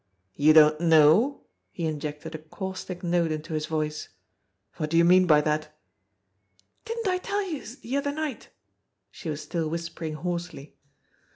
"You 0.33 0.51
don't 0.53 0.81
know!" 0.81 1.41
He 1.71 1.85
injected 1.85 2.33
a 2.33 2.39
caustic 2.39 3.03
note 3.03 3.31
into 3.31 3.53
his 3.53 3.67
voice. 3.67 4.09
"What 4.77 4.89
do 4.89 4.97
you 4.97 5.05
mean 5.05 5.27
by 5.27 5.41
that?" 5.41 5.77
"Didn't 6.85 7.07
I 7.07 7.19
tell 7.19 7.43
youse 7.47 7.75
de 7.75 7.95
other 7.97 8.11
night!" 8.11 8.49
She 9.11 9.29
was 9.29 9.43
still 9.43 9.69
whis 9.69 9.89
pering 9.89 10.15
hoarsely. 10.15 10.75